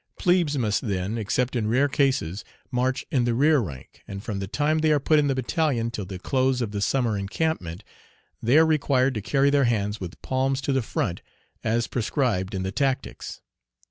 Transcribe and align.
Plebes 0.17 0.57
must 0.57 0.81
then, 0.87 1.19
except 1.19 1.55
in 1.55 1.67
rare 1.67 1.87
cases, 1.87 2.43
march 2.71 3.05
in 3.11 3.23
the 3.25 3.35
rear 3.35 3.59
rank, 3.59 4.01
and 4.07 4.23
from 4.23 4.39
the 4.39 4.47
time 4.47 4.79
they 4.79 4.91
are 4.91 4.99
put 4.99 5.19
in 5.19 5.27
the 5.27 5.35
battalion 5.35 5.91
till 5.91 6.05
the 6.05 6.17
close 6.17 6.59
of 6.59 6.71
the 6.71 6.81
summer 6.81 7.15
encampment, 7.15 7.83
they 8.41 8.57
are 8.57 8.65
required 8.65 9.13
to 9.13 9.21
carry 9.21 9.51
their 9.51 9.65
hands 9.65 9.99
with 10.01 10.19
palms 10.23 10.59
to 10.61 10.73
the 10.73 10.81
front 10.81 11.21
as 11.63 11.85
prescribed 11.85 12.55
in 12.55 12.63
the 12.63 12.71
tactics. 12.71 13.41